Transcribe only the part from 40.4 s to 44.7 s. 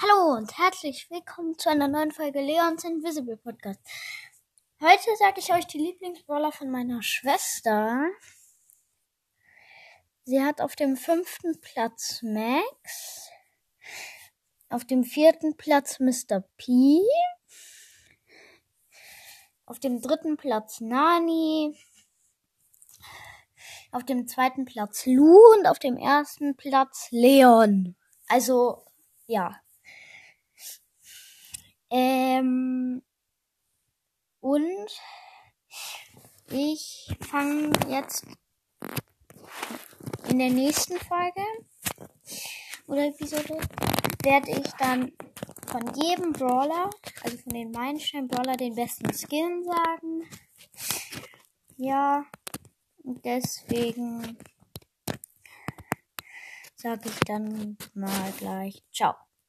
nächsten Folge oder Episode werde ich